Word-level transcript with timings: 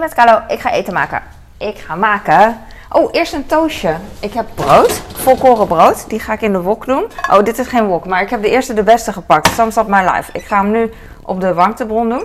met 0.00 0.14
Carlo. 0.14 0.40
Ik 0.48 0.60
ga 0.60 0.72
eten 0.72 0.92
maken. 0.92 1.22
Ik 1.56 1.78
ga 1.78 1.94
maken. 1.94 2.58
Oh, 2.92 3.08
eerst 3.12 3.32
een 3.32 3.46
toastje. 3.46 3.94
Ik 4.20 4.32
heb 4.32 4.46
brood, 4.54 5.02
volkoren 5.12 5.66
brood. 5.66 6.08
Die 6.08 6.20
ga 6.20 6.32
ik 6.32 6.40
in 6.40 6.52
de 6.52 6.60
wok 6.60 6.86
doen. 6.86 7.04
Oh, 7.30 7.42
dit 7.42 7.58
is 7.58 7.66
geen 7.66 7.86
wok, 7.86 8.06
maar 8.06 8.22
ik 8.22 8.30
heb 8.30 8.42
de 8.42 8.50
eerste 8.50 8.74
de 8.74 8.82
beste 8.82 9.12
gepakt. 9.12 9.58
Up 9.58 9.86
my 9.86 10.00
life. 10.00 10.30
Ik 10.32 10.44
ga 10.44 10.60
hem 10.60 10.70
nu 10.70 10.92
op 11.22 11.40
de 11.40 11.54
warmtebron 11.54 12.08
doen. 12.08 12.24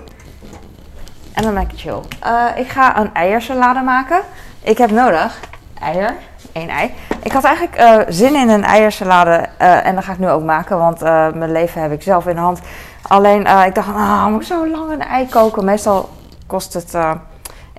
En 1.33 1.43
dan 1.43 1.53
ben 1.53 1.63
ik 1.63 1.71
chill. 1.75 1.99
Eh, 2.19 2.45
ik 2.55 2.69
ga 2.69 2.97
een 2.97 3.13
eiersalade 3.13 3.81
maken. 3.81 4.21
Ik 4.61 4.77
heb 4.77 4.91
nodig 4.91 5.39
eier, 5.79 6.13
één 6.51 6.69
ei. 6.69 6.93
Ik 7.23 7.31
had 7.31 7.43
eigenlijk 7.43 7.75
eh, 7.75 7.99
zin 8.07 8.35
in 8.35 8.49
een 8.49 8.63
eiersalade 8.63 9.45
eh, 9.57 9.85
en 9.85 9.95
dat 9.95 10.03
ga 10.03 10.11
ik 10.11 10.19
nu 10.19 10.29
ook 10.29 10.43
maken, 10.43 10.77
want 10.77 11.01
mijn 11.35 11.51
leven 11.51 11.81
heb 11.81 11.91
ik 11.91 12.01
zelf 12.01 12.27
in 12.27 12.35
de 12.35 12.41
hand. 12.41 12.59
Alleen, 13.01 13.39
ik 13.65 13.75
dacht, 13.75 13.87
ah, 13.87 14.25
moet 14.25 14.41
ik 14.41 14.47
zo 14.47 14.67
lang 14.67 14.91
een 14.91 15.01
ei 15.01 15.27
koken? 15.29 15.65
Meestal 15.65 16.09
kost 16.47 16.73
het... 16.73 16.97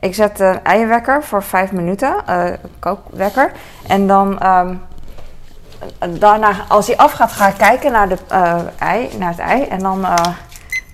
ik 0.00 0.14
zet 0.14 0.40
een 0.40 0.64
eierwekker 0.64 1.22
voor 1.22 1.42
vijf 1.42 1.72
minuten, 1.72 2.26
eh, 2.26 2.44
kookwekker. 2.78 3.52
En 3.86 4.06
dan... 4.06 4.38
ehm, 4.38 4.74
daarna, 6.18 6.52
als 6.68 6.86
hij 6.86 6.96
afgaat, 6.96 7.32
ga 7.32 7.48
ik 7.48 7.54
kijken 7.56 7.92
naar, 7.92 8.08
de, 8.08 8.16
eh, 8.28 8.58
ei, 8.78 9.08
naar 9.18 9.30
het 9.30 9.38
ei. 9.38 9.62
En 9.62 9.78
dan 9.78 10.04
eh, 10.04 10.14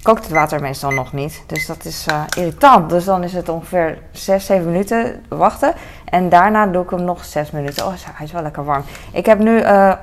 kookt 0.02 0.22
het 0.22 0.32
water 0.32 0.60
meestal 0.60 0.90
nog 0.90 1.12
niet. 1.12 1.42
Dus 1.46 1.66
dat 1.66 1.84
is 1.84 2.06
irritant. 2.36 2.90
Dus 2.90 3.04
dan 3.04 3.24
is 3.24 3.32
het 3.32 3.48
ongeveer 3.48 3.98
6, 4.12 4.46
7 4.46 4.66
minuten 4.66 5.24
wachten. 5.28 5.74
En 6.04 6.28
daarna 6.28 6.66
doe 6.66 6.82
ik 6.82 6.90
hem 6.90 7.04
nog 7.04 7.24
6 7.24 7.50
minuten. 7.50 7.86
Oh, 7.86 7.92
hij 8.12 8.26
is 8.26 8.32
wel 8.32 8.42
lekker 8.42 8.64
warm. 8.64 8.84
Ik 9.12 9.26
heb 9.26 9.38
nu 9.38 9.62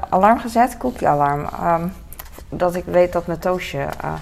alarm 0.10 0.40
gezet, 0.40 0.78
cookie-alarm. 0.78 1.46
ehm, 1.46 1.88
dat 2.50 2.76
ik 2.76 2.84
weet 2.86 3.14
dat 3.14 3.28
mijn 3.28 3.40
toastje 3.40 3.80
eh, 4.02 4.14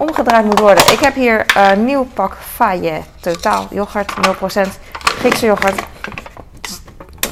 omgedraaid 0.00 0.44
moet 0.44 0.58
worden. 0.58 0.92
Ik 0.92 0.98
heb 0.98 1.14
hier 1.14 1.56
een 1.56 1.84
nieuw 1.84 2.04
pak 2.04 2.36
Faye 2.54 3.00
Totaal 3.20 3.66
yoghurt, 3.70 4.12
0% 4.66 4.68
Griekse 4.92 5.46
yoghurt. 5.46 5.82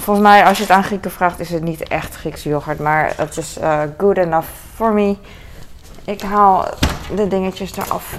Volgens 0.00 0.26
mij, 0.26 0.44
als 0.44 0.56
je 0.56 0.62
het 0.62 0.72
aan 0.72 0.84
Grieken 0.84 1.10
vraagt, 1.10 1.40
is 1.40 1.50
het 1.50 1.62
niet 1.62 1.88
echt 1.88 2.14
Griekse 2.16 2.48
yoghurt. 2.48 2.78
Maar 2.78 3.12
het 3.16 3.36
is 3.36 3.58
eh, 3.58 3.80
good 3.98 4.16
enough 4.16 4.48
for 4.74 4.92
me. 4.92 5.16
Ik 6.04 6.22
haal 6.22 6.64
de 7.14 7.28
dingetjes 7.28 7.76
eraf. 7.76 8.16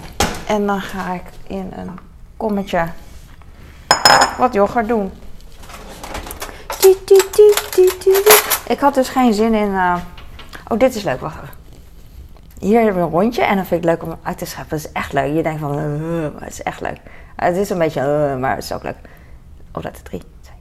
En 0.47 0.65
dan 0.67 0.81
ga 0.81 1.13
ik 1.13 1.23
in 1.47 1.71
een 1.75 1.99
kommetje 2.37 2.85
wat 4.37 4.53
yoghurt 4.53 4.87
doen. 4.87 5.11
Ik 8.67 8.79
had 8.79 8.93
dus 8.93 9.09
geen 9.09 9.33
zin 9.33 9.53
in... 9.53 9.73
eh, 9.73 9.95
Oh, 10.67 10.79
dit 10.79 10.95
is 10.95 11.03
leuk. 11.03 11.19
Wacht 11.21 11.35
even. 11.35 11.54
Hier 12.59 12.81
hebben 12.81 13.01
we 13.01 13.07
een 13.07 13.21
rondje 13.21 13.43
en 13.43 13.55
dan 13.55 13.65
vind 13.65 13.83
ik 13.83 13.89
leuk 13.89 14.03
om 14.03 14.17
uit 14.23 14.37
te 14.37 14.45
scheppen. 14.45 14.77
Dat 14.77 14.85
is 14.85 14.91
echt 14.91 15.13
leuk. 15.13 15.35
Je 15.35 15.43
denkt 15.43 15.59
van, 15.59 15.79
eh, 15.79 16.41
het 16.41 16.51
is 16.51 16.63
echt 16.63 16.81
leuk. 16.81 16.99
Eh, 17.35 17.47
het 17.47 17.57
is 17.57 17.69
een 17.69 17.77
beetje, 17.77 17.99
eh, 17.99 18.37
maar 18.37 18.55
het 18.55 18.63
is 18.63 18.73
ook 18.73 18.83
leuk. 18.83 18.97
Oh, 19.71 19.83
dat 19.83 19.95
is 19.95 20.01
drie, 20.01 20.21
twee, 20.41 20.57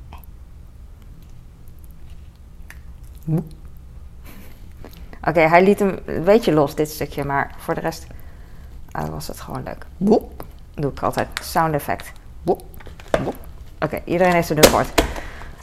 één. 3.26 3.50
Oké, 5.24 5.40
hij 5.40 5.64
liet 5.64 5.78
hem 5.78 5.98
een 6.04 6.24
beetje 6.24 6.52
los, 6.52 6.74
dit 6.74 6.90
stukje, 6.90 7.24
maar 7.24 7.54
voor 7.58 7.74
de 7.74 7.80
rest 7.80 8.06
eh, 8.90 9.08
was 9.08 9.28
het 9.28 9.40
gewoon 9.40 9.62
leuk. 9.62 9.86
Boep. 9.96 10.44
Doe 10.74 10.90
ik 10.90 11.02
altijd. 11.02 11.28
Sound 11.42 11.74
effect. 11.74 12.12
Boep. 12.42 12.62
Boep. 13.22 13.34
Oké, 13.80 14.00
iedereen 14.04 14.32
heeft 14.32 14.48
er 14.48 14.54
nu 14.56 14.62
gehoord. 14.62 15.02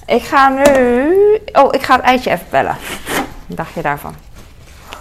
Ik 0.05 0.21
ga 0.21 0.49
nu... 0.49 0.63
Oh, 1.53 1.67
ik 1.71 1.81
ga 1.81 1.95
het 1.95 2.03
eitje 2.03 2.31
even 2.31 2.45
bellen. 2.49 2.75
Dacht 3.47 3.73
je 3.73 3.81
daarvan? 3.81 4.15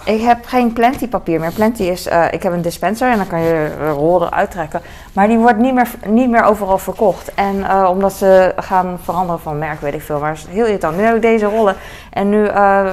Ik 0.03 0.21
heb 0.21 0.45
geen 0.45 0.73
plenty 0.73 1.07
papier 1.07 1.39
meer. 1.39 1.51
Plenty 1.51 1.83
is, 1.83 2.07
eh, 2.07 2.25
ik 2.31 2.43
heb 2.43 2.53
een 2.53 2.61
dispenser 2.61 3.11
en 3.11 3.17
dan 3.17 3.27
kan 3.27 3.41
je 3.41 3.71
de 3.79 3.89
rol 3.89 4.25
eruit 4.25 4.51
trekken. 4.51 4.81
Maar 5.13 5.27
die 5.27 5.37
wordt 5.37 5.57
niet 5.57 5.73
meer, 5.73 5.87
niet 6.07 6.29
meer 6.29 6.43
overal 6.43 6.77
verkocht. 6.77 7.33
En 7.33 7.69
eh, 7.69 7.87
omdat 7.89 8.13
ze 8.13 8.53
gaan 8.55 8.99
veranderen 9.03 9.41
van 9.41 9.57
merk, 9.57 9.81
weet 9.81 9.93
ik 9.93 10.01
veel. 10.01 10.19
Maar 10.19 10.29
het 10.29 10.37
is 10.37 10.45
heel 10.53 10.65
irritant. 10.65 10.97
Nu 10.97 11.03
heb 11.03 11.15
ik 11.15 11.21
deze 11.21 11.45
rollen. 11.45 11.75
En 12.09 12.29
nu 12.29 12.45
eh, 12.45 12.85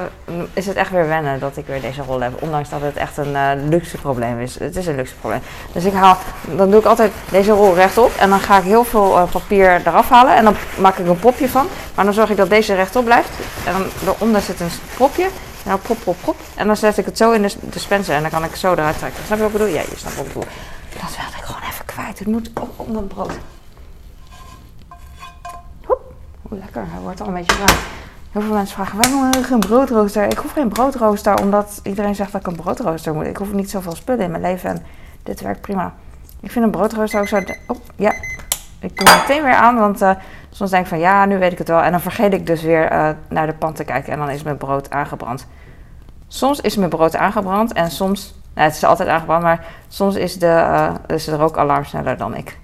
is 0.52 0.66
het 0.66 0.76
echt 0.76 0.90
weer 0.90 1.08
wennen 1.08 1.40
dat 1.40 1.56
ik 1.56 1.66
weer 1.66 1.80
deze 1.80 2.02
rollen 2.02 2.22
heb. 2.22 2.42
Ondanks 2.42 2.68
dat 2.68 2.80
het 2.80 2.96
echt 2.96 3.16
een 3.16 3.68
luxe 3.68 3.96
probleem 3.96 4.40
is. 4.40 4.58
Het 4.58 4.76
is 4.76 4.86
een 4.86 4.96
luxe 4.96 5.14
probleem. 5.14 5.40
Dus 5.72 5.84
ik 5.84 5.92
haal, 5.92 6.16
dan 6.56 6.70
doe 6.70 6.80
ik 6.80 6.86
altijd 6.86 7.12
deze 7.30 7.52
rol 7.52 7.74
rechtop. 7.74 8.10
En 8.18 8.30
dan 8.30 8.40
ga 8.40 8.58
ik 8.58 8.64
heel 8.64 8.84
veel 8.84 9.28
papier 9.32 9.80
eraf 9.84 10.08
halen. 10.08 10.34
En 10.34 10.44
dan 10.44 10.54
maak 10.78 10.96
ik 10.98 11.06
een 11.06 11.18
popje 11.18 11.48
van. 11.48 11.66
Maar 11.94 12.04
dan 12.04 12.14
zorg 12.14 12.30
ik 12.30 12.36
dat 12.36 12.50
deze 12.50 12.74
rechtop 12.74 13.04
blijft. 13.04 13.30
En 13.66 13.72
dan 13.72 14.14
eronder 14.14 14.40
zit 14.40 14.60
een 14.60 14.70
propje. 14.94 15.26
Nou, 15.68 15.80
prop, 15.80 15.98
prop, 16.00 16.16
prop. 16.20 16.36
En 16.54 16.66
dan 16.66 16.76
zet 16.76 16.98
ik 16.98 17.04
het 17.04 17.16
zo 17.16 17.32
in 17.32 17.42
de 17.42 17.54
dispenser 17.60 18.14
en 18.14 18.22
dan 18.22 18.30
kan 18.30 18.44
ik 18.44 18.54
zo 18.54 18.72
eruit 18.72 18.98
trekken. 18.98 19.24
Snap 19.24 19.38
je 19.38 19.44
wat 19.44 19.52
ik 19.52 19.58
bedoel? 19.58 19.74
Ja, 19.74 19.80
je 19.80 19.96
snapt 19.96 20.16
wat 20.16 20.26
ik 20.26 20.32
bedoel. 20.32 20.48
Dat 21.00 21.16
wilde 21.16 21.36
ik 21.36 21.44
gewoon 21.44 21.62
even 21.70 21.84
kwijt. 21.84 22.18
Het 22.18 22.28
moet 22.28 22.50
op 22.54 22.72
onder 22.76 23.02
brood. 23.02 23.32
Hoep. 25.84 26.00
Hoe 26.42 26.58
lekker. 26.58 26.84
Hij 26.90 27.00
wordt 27.00 27.20
al 27.20 27.26
een 27.26 27.34
beetje 27.34 27.54
bruin. 27.56 27.78
Heel 28.32 28.42
veel 28.42 28.54
mensen 28.54 28.74
vragen, 28.74 28.98
waarom 28.98 29.24
heb 29.24 29.34
je 29.34 29.42
geen 29.42 29.58
broodrooster? 29.58 30.24
Ik 30.24 30.38
hoef 30.38 30.52
geen 30.52 30.68
broodrooster, 30.68 31.40
omdat 31.40 31.80
iedereen 31.82 32.14
zegt 32.14 32.32
dat 32.32 32.40
ik 32.40 32.46
een 32.46 32.56
broodrooster 32.56 33.14
moet. 33.14 33.26
Ik 33.26 33.36
hoef 33.36 33.52
niet 33.52 33.70
zoveel 33.70 33.94
spullen 33.94 34.24
in 34.24 34.30
mijn 34.30 34.42
leven 34.42 34.70
en 34.70 34.84
dit 35.22 35.40
werkt 35.40 35.60
prima. 35.60 35.94
Ik 36.40 36.50
vind 36.50 36.64
een 36.64 36.70
broodrooster 36.70 37.20
ook 37.20 37.28
zo... 37.28 37.42
Oh, 37.66 37.76
ja. 37.96 38.12
Ik 38.80 38.96
doe 38.96 39.16
meteen 39.16 39.42
weer 39.42 39.54
aan, 39.54 39.78
want 39.78 40.02
eh, 40.02 40.10
soms 40.58 40.70
denk 40.70 40.82
ik 40.82 40.88
van 40.88 40.98
ja, 40.98 41.24
nu 41.24 41.38
weet 41.38 41.52
ik 41.52 41.58
het 41.58 41.68
wel. 41.68 41.82
En 41.82 41.90
dan 41.90 42.00
vergeet 42.00 42.32
ik 42.32 42.46
dus 42.46 42.62
weer 42.62 42.84
eh, 42.84 43.10
naar 43.28 43.46
de 43.46 43.54
pan 43.54 43.72
te 43.72 43.84
kijken 43.84 44.12
en 44.12 44.18
dan 44.18 44.30
is 44.30 44.42
mijn 44.42 44.56
brood 44.56 44.90
aangebrand. 44.90 45.46
Soms 46.28 46.60
is 46.60 46.76
mijn 46.76 46.90
brood 46.90 47.16
aangebrand 47.16 47.72
en 47.72 47.90
soms... 47.90 48.36
Nou, 48.54 48.68
het 48.68 48.76
is 48.76 48.84
altijd 48.84 49.08
aangebrand, 49.08 49.42
maar 49.42 49.66
soms 49.88 50.14
is 50.14 50.38
de, 50.38 50.46
eh, 50.46 50.94
is 51.06 51.24
de 51.24 51.36
rookalarm 51.36 51.84
sneller 51.84 52.16
dan 52.16 52.36
ik. 52.36 52.58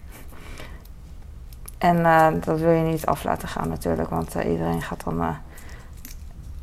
En 1.79 2.05
eh, 2.05 2.27
dat 2.41 2.59
wil 2.59 2.71
je 2.71 2.83
niet 2.83 3.07
af 3.07 3.25
laten 3.25 3.49
gaan 3.49 3.69
natuurlijk, 3.69 4.11
want 4.11 4.35
iedereen 4.35 4.83
gaat 4.83 5.05
dan... 5.05 5.37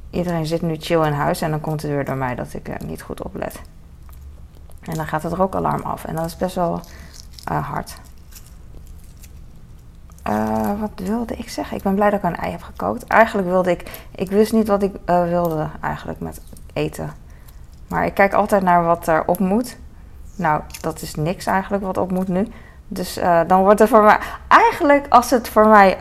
iedereen 0.09 0.45
zit 0.45 0.61
nu 0.61 0.75
chill 0.79 1.05
in 1.05 1.13
huis 1.13 1.41
en 1.41 1.49
dan 1.49 1.61
komt 1.61 1.81
het 1.81 1.91
weer 1.91 2.05
door 2.05 2.17
mij 2.17 2.35
dat 2.35 2.53
ik 2.53 2.85
niet 2.85 3.01
goed 3.01 3.23
oplet. 3.23 3.61
En 4.81 4.95
dan 4.95 5.07
gaat 5.07 5.23
het 5.23 5.33
rookalarm 5.33 5.81
af 5.81 6.05
en 6.05 6.15
dat 6.15 6.25
is 6.25 6.37
best 6.37 6.55
wel 6.55 6.81
hard. 7.43 7.99
Eh, 10.23 10.79
wat 10.79 10.91
wilde 10.95 11.35
ik 11.35 11.49
zeggen? 11.49 11.77
Ik 11.77 11.83
ben 11.83 11.95
blij 11.95 12.09
dat 12.09 12.19
ik 12.19 12.25
een 12.25 12.35
ei 12.35 12.51
heb 12.51 12.61
gekookt. 12.61 13.07
Eigenlijk 13.07 13.47
wilde 13.47 13.71
ik... 13.71 14.07
Ik 14.15 14.29
wist 14.29 14.53
niet 14.53 14.67
wat 14.67 14.83
ik 14.83 14.95
eh, 15.05 15.23
wilde 15.23 15.67
eigenlijk 15.81 16.19
met 16.19 16.41
eten. 16.73 17.11
Maar 17.87 18.05
ik 18.05 18.13
kijk 18.13 18.33
altijd 18.33 18.63
naar 18.63 18.83
wat 18.83 19.07
er 19.07 19.23
op 19.25 19.39
moet. 19.39 19.77
Nou, 20.35 20.61
dat 20.81 21.01
is 21.01 21.15
niks 21.15 21.45
eigenlijk 21.45 21.83
wat 21.83 21.97
op 21.97 22.11
moet 22.11 22.27
nu. 22.27 22.47
Dus 22.87 23.17
eh, 23.17 23.39
dan 23.47 23.61
wordt 23.61 23.79
het 23.79 23.89
voor 23.89 24.03
mij... 24.03 24.17
Eigenlijk 24.47 25.05
als 25.09 25.29
het 25.29 25.47
voor 25.47 25.67
mij 25.67 25.97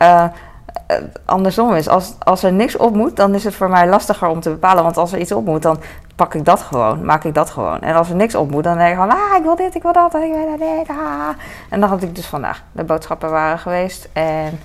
andersom 1.25 1.73
is. 1.73 1.87
Als, 1.87 2.13
als 2.19 2.43
er 2.43 2.53
niks 2.53 2.77
op 2.77 2.95
moet, 2.95 3.15
dan 3.15 3.35
is 3.35 3.43
het 3.43 3.55
voor 3.55 3.69
mij 3.69 3.87
lastiger 3.87 4.27
om 4.27 4.39
te 4.39 4.49
bepalen. 4.49 4.83
Want 4.83 4.97
als 4.97 5.11
er 5.11 5.19
iets 5.19 5.31
op 5.31 5.45
moet, 5.45 5.61
dan 5.61 5.79
pak 6.21 6.33
ik 6.33 6.45
dat 6.45 6.61
gewoon. 6.61 7.05
Maak 7.05 7.23
ik 7.23 7.33
dat 7.33 7.49
gewoon. 7.49 7.81
En 7.81 7.95
als 7.95 8.09
er 8.09 8.15
niks 8.15 8.35
op 8.35 8.51
moet, 8.51 8.63
dan 8.63 8.77
denk 8.77 8.89
ik 8.89 8.95
van... 8.95 9.09
Ah, 9.09 9.37
ik 9.37 9.43
wil 9.43 9.55
dit, 9.55 9.75
ik 9.75 9.81
wil 9.81 9.93
dat, 9.93 10.13
ik 10.13 10.33
wil 10.33 10.57
dit. 10.57 10.87
Ah. 10.89 11.29
En 11.69 11.79
dan 11.79 11.89
had 11.89 12.03
ik 12.03 12.15
dus 12.15 12.25
vandaag. 12.25 12.63
De 12.71 12.83
boodschappen 12.83 13.29
waren 13.29 13.59
geweest. 13.59 14.09
En 14.13 14.59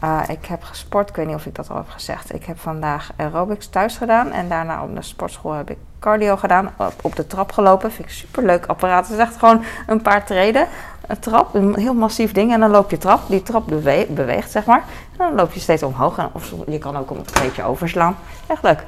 eh, 0.00 0.20
ik 0.28 0.46
heb 0.46 0.62
gesport. 0.62 1.08
Ik 1.08 1.16
weet 1.16 1.26
niet 1.26 1.34
of 1.34 1.46
ik 1.46 1.54
dat 1.54 1.70
al 1.70 1.76
heb 1.76 1.88
gezegd. 1.88 2.34
Ik 2.34 2.44
heb 2.44 2.58
vandaag 2.58 3.10
aerobics 3.16 3.68
thuis 3.68 3.96
gedaan. 3.96 4.32
En 4.32 4.48
daarna 4.48 4.82
op 4.82 4.94
de 4.94 5.02
sportschool 5.02 5.52
heb 5.52 5.70
ik 5.70 5.76
cardio 6.00 6.36
gedaan. 6.36 6.70
Op, 7.02 7.16
de 7.16 7.26
trap 7.26 7.52
gelopen. 7.52 7.92
Vind 7.92 8.08
ik 8.08 8.14
superleuk 8.14 8.66
apparaat. 8.66 9.08
Het 9.08 9.18
is 9.18 9.24
echt 9.24 9.36
gewoon 9.36 9.62
een 9.86 10.02
paar 10.02 10.24
treden. 10.24 10.66
Een 11.06 11.18
trap, 11.18 11.54
een 11.54 11.74
heel 11.74 11.94
massief 11.94 12.32
ding. 12.32 12.52
En 12.52 12.60
dan 12.60 12.70
loop 12.70 12.90
je 12.90 12.98
trap. 12.98 13.20
Die 13.28 13.42
trap 13.42 13.66
bewe- 13.66 14.06
beweegt, 14.08 14.50
zeg 14.50 14.64
maar. 14.64 14.84
En 15.12 15.18
dan 15.18 15.34
loop 15.34 15.52
je 15.52 15.60
steeds 15.60 15.82
omhoog. 15.82 16.18
En, 16.18 16.28
of 16.32 16.52
je 16.66 16.78
kan 16.78 16.96
ook 16.96 17.10
een 17.10 17.24
beetje 17.42 17.62
overslaan. 17.62 18.16
Echt 18.46 18.62
leuk. 18.62 18.84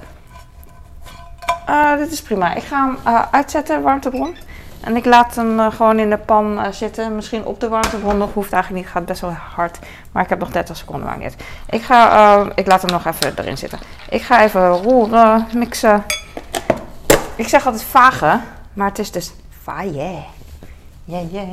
Eh, 1.66 1.96
dit 1.96 2.12
is 2.12 2.22
prima. 2.22 2.54
Ik 2.54 2.62
ga 2.62 2.86
hem 2.86 2.98
eh, 3.04 3.22
uitzetten, 3.30 3.82
warmtebron. 3.82 4.36
En 4.80 4.96
ik 4.96 5.04
laat 5.04 5.34
hem 5.34 5.60
eh, 5.60 5.72
gewoon 5.72 5.98
in 5.98 6.10
de 6.10 6.16
pan 6.16 6.60
zitten. 6.70 7.14
Misschien 7.14 7.44
op 7.44 7.60
de 7.60 7.68
warmtebron 7.68 8.18
nog. 8.18 8.32
Hoeft 8.32 8.52
eigenlijk 8.52 8.84
niet. 8.84 8.92
Gaat 8.92 9.04
best 9.04 9.20
wel 9.20 9.36
hard. 9.54 9.78
Maar 10.12 10.22
ik 10.22 10.28
heb 10.28 10.38
nog 10.38 10.50
30 10.50 10.76
seconden, 10.76 11.08
uit. 11.22 11.36
Ik, 11.70 11.82
ga, 11.82 12.52
ik 12.54 12.66
laat 12.66 12.82
hem 12.82 12.90
nog 12.90 13.06
even 13.06 13.32
erin 13.38 13.58
zitten. 13.58 13.78
Ik 14.08 14.22
ga 14.22 14.42
even 14.42 14.68
roeren, 14.68 15.46
mixen. 15.54 16.04
Ik 17.34 17.48
zeg 17.48 17.66
altijd 17.66 17.84
vagen. 17.84 18.42
Maar 18.72 18.88
het 18.88 18.98
is 18.98 19.10
dus 19.10 19.32
vaille. 19.62 20.22
Yeah, 21.04 21.32
yeah. 21.32 21.48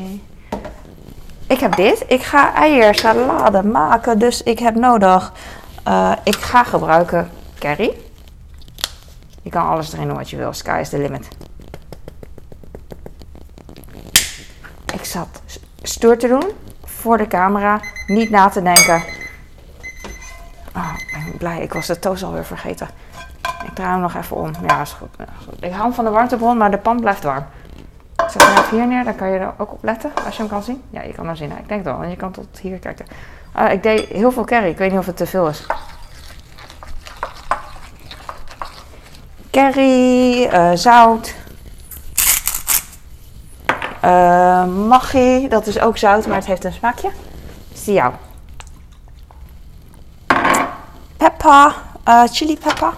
Ik 1.47 1.59
heb 1.59 1.75
dit. 1.75 2.03
Ik 2.07 2.23
ga 2.23 2.53
eiersalade 2.53 3.63
maken. 3.63 4.19
Dus 4.19 4.43
ik 4.43 4.59
heb 4.59 4.75
nodig. 4.75 5.33
ik 6.23 6.35
ga 6.35 6.63
gebruiken 6.63 7.29
curry. 7.59 7.93
Je 9.49 9.55
kan 9.55 9.67
alles 9.67 9.93
erin 9.93 10.07
doen 10.07 10.17
wat 10.17 10.29
je 10.29 10.37
wil. 10.37 10.53
Sky 10.53 10.77
is 10.81 10.89
the 10.89 10.97
limit. 10.97 11.27
Ik 14.93 15.05
zat 15.05 15.41
stoer 15.81 16.17
te 16.17 16.27
doen 16.27 16.43
voor 16.83 17.17
de 17.17 17.27
camera. 17.27 17.79
Niet 18.07 18.29
na 18.29 18.49
te 18.49 18.61
denken. 18.61 19.03
Oh, 20.75 20.93
ik 20.97 21.11
ben 21.11 21.37
blij. 21.37 21.61
Ik 21.61 21.73
was 21.73 21.87
de 21.87 21.99
toast 21.99 22.23
alweer 22.23 22.45
vergeten. 22.45 22.87
Ik 23.65 23.73
draai 23.73 23.91
hem 23.91 24.01
nog 24.01 24.15
even 24.15 24.35
om. 24.35 24.51
Ja, 24.67 24.81
is 24.81 24.91
goed. 24.91 25.09
Ik 25.59 25.71
hou 25.71 25.93
van 25.93 26.05
de 26.05 26.11
warmtebron, 26.11 26.57
maar 26.57 26.71
de 26.71 26.77
pan 26.77 26.99
blijft 26.99 27.23
warm. 27.23 27.45
Ik 28.15 28.29
zet 28.29 28.43
hem 28.43 28.57
even 28.57 28.77
hier 28.77 28.87
neer. 28.87 29.03
Dan 29.03 29.15
kan 29.15 29.29
je 29.29 29.39
er 29.39 29.53
ook 29.57 29.71
op 29.71 29.83
letten 29.83 30.11
als 30.25 30.35
je 30.35 30.41
hem 30.41 30.51
kan 30.51 30.63
zien. 30.63 30.83
Ja, 30.89 31.01
je 31.01 31.13
kan 31.13 31.25
hem 31.25 31.35
zien. 31.35 31.51
Ik 31.51 31.67
denk 31.67 31.83
wel. 31.83 31.97
Want 31.97 32.09
je 32.09 32.17
kan 32.17 32.31
tot 32.31 32.59
hier 32.61 32.79
kijken. 32.79 33.05
Uh, 33.57 33.71
ik 33.71 33.83
deed 33.83 34.07
heel 34.07 34.31
veel 34.31 34.45
curry. 34.45 34.69
Ik 34.69 34.77
weet 34.77 34.89
niet 34.91 34.99
of 34.99 35.05
het 35.05 35.17
te 35.17 35.25
veel 35.25 35.47
is. 35.47 35.65
Curry, 39.51 40.43
uh, 40.43 40.71
zout. 40.73 41.35
Uh, 44.05 44.65
maggi, 44.65 45.47
dat 45.47 45.67
is 45.67 45.79
ook 45.79 45.97
zout, 45.97 46.27
maar 46.27 46.35
het 46.35 46.45
heeft 46.45 46.63
een 46.63 46.73
smaakje. 46.73 47.11
Zie 47.73 47.93
jou. 47.93 48.13
Peppa, 51.17 51.75
chili 52.31 52.57
pepper. 52.57 52.93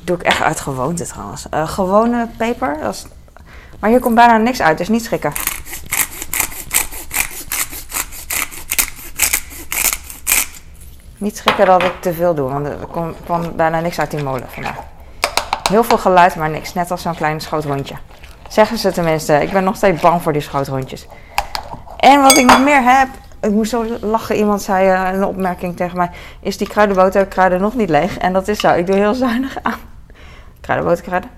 Doe 0.00 0.16
ik 0.16 0.22
echt 0.22 0.40
uit 0.42 0.60
gewoonte 0.60 1.06
trouwens. 1.06 1.46
gewone 1.50 2.28
peper, 2.36 2.88
is... 2.88 3.06
maar 3.80 3.90
hier 3.90 4.00
komt 4.00 4.14
bijna 4.14 4.36
niks 4.36 4.60
uit, 4.62 4.78
dus 4.78 4.88
niet 4.88 5.04
schrikken. 5.04 5.32
Niet 11.18 11.36
schrikken 11.36 11.66
dat 11.66 11.82
ik 11.82 12.00
te 12.00 12.12
veel 12.12 12.34
doe, 12.34 12.50
want 12.50 12.66
er 12.66 12.76
kwam 13.24 13.56
bijna 13.56 13.80
niks 13.80 13.98
uit 13.98 14.10
die 14.10 14.22
molen 14.22 14.48
vandaag. 14.48 14.76
Heel 15.68 15.84
veel 15.84 15.98
geluid, 15.98 16.36
maar 16.36 16.50
niks. 16.50 16.74
Net 16.74 16.90
als 16.90 17.02
zo'n 17.02 17.14
klein 17.14 17.40
schoothondje. 17.40 17.94
Zeggen 18.48 18.78
ze 18.78 18.92
tenminste. 18.92 19.42
Ik 19.42 19.52
ben 19.52 19.64
nog 19.64 19.76
steeds 19.76 20.00
bang 20.00 20.22
voor 20.22 20.32
die 20.32 20.42
schoothondjes. 20.42 21.06
En 21.96 22.22
wat 22.22 22.36
ik 22.36 22.46
nog 22.46 22.60
meer 22.60 22.82
heb. 22.82 23.08
Ik 23.40 23.50
moest 23.50 23.70
zo 23.70 23.84
lachen. 24.00 24.36
Iemand 24.36 24.62
zei 24.62 24.88
uh, 24.88 25.14
een 25.14 25.24
opmerking 25.24 25.76
tegen 25.76 25.96
mij. 25.96 26.10
Is 26.40 26.56
die 26.56 26.68
kruidenboter 26.68 27.26
kruiden 27.26 27.60
nog 27.60 27.74
niet 27.74 27.88
leeg? 27.88 28.18
En 28.18 28.32
dat 28.32 28.48
is 28.48 28.60
zo. 28.60 28.72
Ik 28.72 28.86
doe 28.86 28.96
heel 28.96 29.14
zuinig 29.14 29.56
aan. 29.62 29.78
Kruidenboter 30.60 31.04
kruiden. 31.04 31.30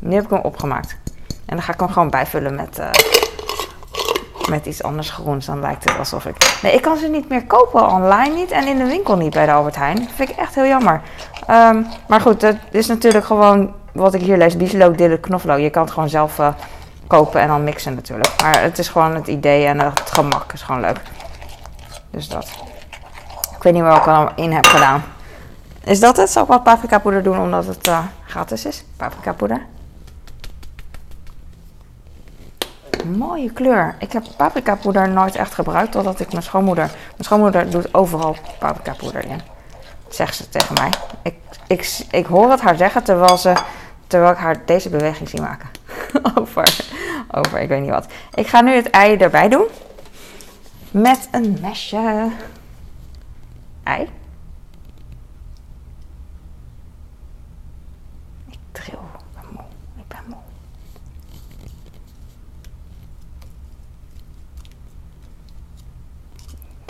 Nu 0.00 0.14
heb 0.14 0.24
ik 0.24 0.30
hem 0.30 0.40
opgemaakt. 0.40 0.96
En 1.26 1.56
dan 1.56 1.62
ga 1.62 1.72
ik 1.72 1.80
hem 1.80 1.88
gewoon 1.88 2.10
bijvullen 2.10 2.54
met... 2.54 2.78
Uh, 2.78 2.90
met 4.48 4.66
iets 4.66 4.82
anders 4.82 5.10
groens. 5.10 5.46
Dan 5.46 5.60
lijkt 5.60 5.84
het 5.84 5.98
alsof 5.98 6.26
ik. 6.26 6.58
Nee, 6.62 6.74
ik 6.74 6.82
kan 6.82 6.96
ze 6.96 7.08
niet 7.08 7.28
meer 7.28 7.44
kopen 7.46 7.90
online 7.90 8.34
niet 8.34 8.50
en 8.50 8.66
in 8.66 8.78
de 8.78 8.84
winkel 8.84 9.16
niet 9.16 9.32
bij 9.34 9.46
de 9.46 9.52
Albert 9.52 9.76
Heijn. 9.76 9.96
Dat 9.96 10.08
vind 10.14 10.30
ik 10.30 10.36
echt 10.36 10.54
heel 10.54 10.66
jammer. 10.66 11.00
Um, 11.50 11.86
maar 12.08 12.20
goed, 12.20 12.42
het 12.42 12.58
is 12.70 12.86
natuurlijk 12.86 13.24
gewoon 13.24 13.74
wat 13.92 14.14
ik 14.14 14.20
hier 14.20 14.36
lees: 14.36 14.56
bieslook, 14.56 14.98
dille, 14.98 15.18
knoflook. 15.18 15.58
Je 15.58 15.70
kan 15.70 15.82
het 15.82 15.92
gewoon 15.92 16.08
zelf 16.08 16.38
uh, 16.38 16.48
kopen 17.06 17.40
en 17.40 17.48
dan 17.48 17.64
mixen 17.64 17.94
natuurlijk. 17.94 18.42
Maar 18.42 18.62
het 18.62 18.78
is 18.78 18.88
gewoon 18.88 19.14
het 19.14 19.26
idee 19.26 19.66
en 19.66 19.80
het 19.80 20.10
gemak 20.10 20.52
is 20.52 20.62
gewoon 20.62 20.80
leuk. 20.80 21.00
Dus 22.10 22.28
dat. 22.28 22.48
Ik 23.56 23.62
weet 23.62 23.72
niet 23.72 23.82
wat 23.82 23.96
ik 23.96 24.06
er 24.06 24.32
in 24.34 24.52
heb 24.52 24.66
gedaan. 24.66 25.02
Is 25.84 26.00
dat 26.00 26.16
het? 26.16 26.30
Zal 26.30 26.42
ik 26.42 26.48
wat 26.48 26.62
paprika 26.62 26.98
poeder 26.98 27.22
doen 27.22 27.38
omdat 27.38 27.66
het 27.66 27.88
uh, 27.88 27.98
gratis 28.26 28.64
is? 28.64 28.84
Paprika 28.96 29.32
poeder. 29.32 29.66
Mooie 33.04 33.52
kleur. 33.52 33.94
Ik 33.98 34.12
heb 34.12 34.24
paprika 34.36 34.74
poeder 34.74 35.08
nooit 35.08 35.34
echt 35.34 35.54
gebruikt 35.54 35.92
totdat 35.92 36.20
ik 36.20 36.30
mijn 36.30 36.42
schoonmoeder... 36.42 36.84
Mijn 36.84 37.24
schoonmoeder 37.24 37.70
doet 37.70 37.94
overal 37.94 38.36
paprika 38.58 38.94
poeder 38.94 39.24
in. 39.24 39.40
Zegt 40.08 40.36
ze 40.36 40.48
tegen 40.48 40.74
mij. 40.74 40.90
Ik, 41.22 41.34
ik, 41.66 41.98
ik 42.10 42.26
hoor 42.26 42.50
het 42.50 42.60
haar 42.60 42.76
zeggen 42.76 43.02
terwijl, 43.02 43.36
ze, 43.36 43.52
terwijl 44.06 44.32
ik 44.32 44.38
haar 44.38 44.62
deze 44.64 44.88
beweging 44.88 45.28
zie 45.28 45.40
maken. 45.40 45.68
over, 46.38 46.76
over, 47.30 47.60
ik 47.60 47.68
weet 47.68 47.80
niet 47.80 47.90
wat. 47.90 48.06
Ik 48.34 48.46
ga 48.46 48.60
nu 48.60 48.74
het 48.74 48.90
ei 48.90 49.16
erbij 49.16 49.48
doen. 49.48 49.66
Met 50.90 51.28
een 51.30 51.58
mesje. 51.60 52.28
Ei. 53.82 54.08
Ik 58.50 58.58
tril. 58.72 59.12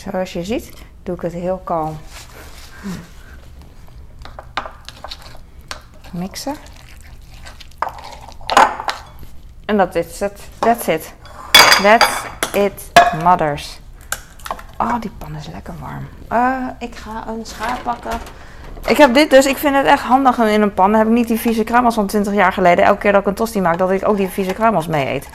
Zoals 0.02 0.32
je 0.32 0.44
ziet 0.44 0.72
doe 1.02 1.14
ik 1.14 1.20
het 1.20 1.32
heel 1.32 1.60
kalm. 1.64 1.98
Mixen. 6.12 6.54
En 9.64 9.76
dat 9.76 9.94
is 9.94 10.20
het. 10.20 10.40
That's 10.58 10.86
it. 10.86 11.14
That's 11.82 12.24
it, 12.52 12.92
mothers. 13.22 13.80
Oh, 14.78 15.00
die 15.00 15.10
pan 15.18 15.36
is 15.36 15.46
lekker 15.46 15.74
warm. 15.80 16.08
Uh, 16.32 16.68
ik 16.78 16.94
ga 16.94 17.24
een 17.28 17.46
schaar 17.46 17.78
pakken. 17.82 18.20
Ik 18.86 18.96
heb 18.96 19.14
dit 19.14 19.30
dus. 19.30 19.46
Ik 19.46 19.56
vind 19.56 19.76
het 19.76 19.86
echt 19.86 20.02
handig 20.02 20.38
in 20.38 20.62
een 20.62 20.74
pan. 20.74 20.90
Dan 20.90 20.98
heb 20.98 21.08
ik 21.08 21.14
niet 21.14 21.28
die 21.28 21.40
vieze 21.40 21.64
kruimels 21.64 21.94
van 21.94 22.06
20 22.06 22.32
jaar 22.32 22.52
geleden. 22.52 22.84
Elke 22.84 23.00
keer 23.00 23.12
dat 23.12 23.20
ik 23.20 23.26
een 23.26 23.34
tosti 23.34 23.60
maak, 23.60 23.78
dat 23.78 23.90
ik 23.90 24.08
ook 24.08 24.16
die 24.16 24.28
vieze 24.28 24.52
kruimels 24.52 24.86
mee 24.86 25.06
eet. 25.06 25.28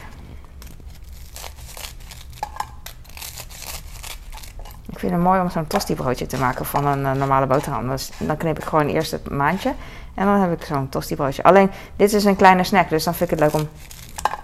Vind 5.07 5.19
het 5.19 5.29
mooi 5.29 5.41
om 5.41 5.49
zo'n 5.49 5.67
tosti-broodje 5.67 6.25
te 6.25 6.37
maken 6.37 6.65
van 6.65 6.85
een 6.85 6.99
uh, 6.99 7.11
normale 7.11 7.45
boterham. 7.45 7.89
Dus 7.89 8.11
dan 8.17 8.37
knip 8.37 8.57
ik 8.57 8.63
gewoon 8.63 8.87
eerst 8.87 9.11
het 9.11 9.29
maandje 9.29 9.73
en 10.13 10.25
dan 10.25 10.39
heb 10.39 10.51
ik 10.51 10.65
zo'n 10.65 10.89
tosti-broodje. 10.89 11.43
Alleen, 11.43 11.71
dit 11.95 12.13
is 12.13 12.25
een 12.25 12.35
kleine 12.35 12.63
snack, 12.63 12.89
dus 12.89 13.03
dan 13.03 13.13
vind 13.13 13.31
ik 13.31 13.39
het 13.39 13.53
leuk 13.53 13.61
om 13.61 13.69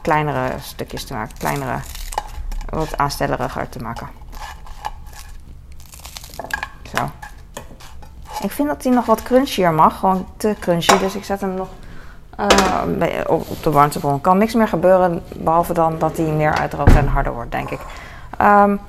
kleinere 0.01 0.51
stukjes 0.59 1.05
te 1.05 1.13
maken. 1.13 1.37
Kleinere, 1.37 1.75
wat 2.69 2.97
aanstelleriger 2.97 3.69
te 3.69 3.79
maken. 3.79 4.07
Zo. 6.95 7.09
Ik 8.41 8.51
vind 8.51 8.67
dat 8.67 8.83
hij 8.83 8.93
nog 8.93 9.05
wat 9.05 9.23
crunchier 9.23 9.73
mag. 9.73 9.99
Gewoon 9.99 10.27
te 10.37 10.55
crunchy. 10.59 10.97
Dus 10.97 11.15
ik 11.15 11.23
zet 11.23 11.41
hem 11.41 11.53
nog 11.53 11.69
uh, 12.39 13.21
op 13.27 13.63
de 13.63 13.71
warmtebron. 13.71 14.21
Kan 14.21 14.37
niks 14.37 14.53
meer 14.53 14.67
gebeuren. 14.67 15.23
Behalve 15.35 15.73
dan 15.73 15.99
dat 15.99 16.17
hij 16.17 16.25
meer 16.25 16.53
uitdroogt 16.53 16.95
en 16.95 17.07
harder 17.07 17.33
wordt, 17.33 17.51
denk 17.51 17.69
ik. 17.69 17.79
Um, 18.41 18.79